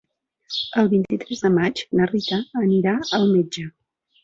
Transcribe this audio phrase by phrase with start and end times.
[0.83, 3.71] El vint-i-tres de maig na Rita anirà al metge.